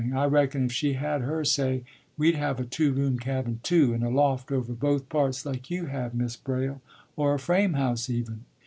I 0.15 0.25
reckon 0.25 0.65
if 0.65 0.71
she 0.71 0.93
had 0.93 1.21
her 1.21 1.45
say 1.45 1.83
we'd 2.17 2.33
have 2.33 2.59
a 2.59 2.63
two 2.65 2.91
room 2.91 3.19
cabin, 3.19 3.59
too, 3.61 3.93
and 3.93 4.03
a 4.03 4.09
loft 4.09 4.51
over 4.51 4.73
both 4.73 5.07
parts, 5.09 5.45
like 5.45 5.69
you 5.69 5.85
have, 5.85 6.15
Mis' 6.15 6.35
Braile, 6.37 6.81
or 7.15 7.35
a 7.35 7.39
frame 7.39 7.73
house, 7.73 8.09
even. 8.09 8.45